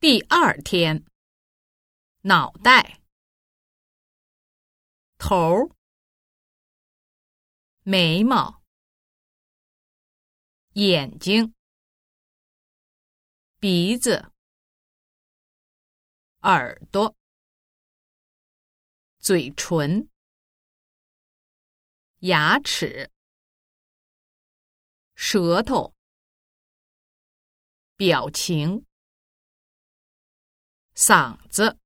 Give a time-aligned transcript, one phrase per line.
[0.00, 1.04] 第二天，
[2.20, 3.00] 脑袋、
[5.18, 5.74] 头、
[7.82, 8.62] 眉毛、
[10.74, 11.52] 眼睛、
[13.58, 14.32] 鼻子、
[16.42, 17.16] 耳朵、
[19.18, 20.08] 嘴唇、
[22.20, 23.10] 牙齿、
[25.16, 25.92] 舌头、
[27.96, 28.87] 表情。
[31.00, 31.78] 嗓子、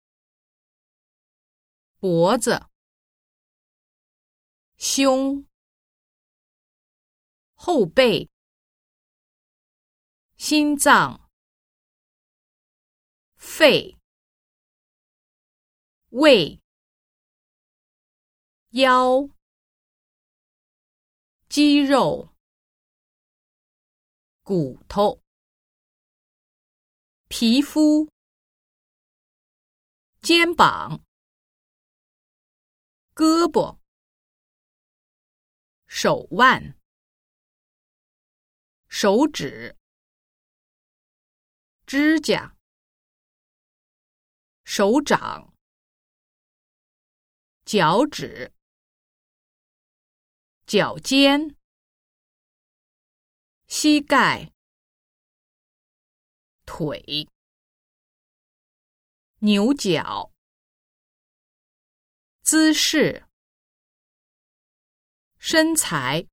[1.98, 2.66] 脖子、
[4.78, 5.46] 胸、
[7.52, 8.30] 后背、
[10.38, 11.30] 心脏、
[13.36, 13.98] 肺、
[16.08, 16.58] 胃、
[18.70, 19.28] 腰、
[21.50, 22.30] 肌肉、
[24.42, 25.20] 骨头、
[27.28, 28.10] 皮肤。
[30.22, 31.04] 肩膀、
[33.12, 33.80] 胳膊、
[35.88, 36.78] 手腕、
[38.88, 39.76] 手指、
[41.84, 42.56] 指甲、
[44.64, 45.52] 手掌、
[47.64, 48.54] 脚趾、
[50.64, 51.56] 脚尖、
[53.66, 54.52] 膝盖、
[56.64, 57.31] 腿。
[59.44, 60.32] 牛角，
[62.42, 63.26] 姿势，
[65.36, 66.28] 身材，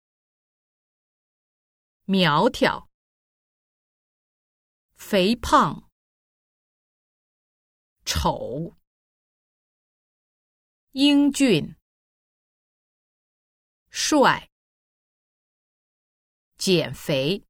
[2.04, 2.88] 苗条，
[4.94, 5.90] 肥胖，
[8.06, 8.78] 丑，
[10.92, 11.76] 英俊，
[13.90, 14.52] 帅，
[16.60, 17.49] 减肥。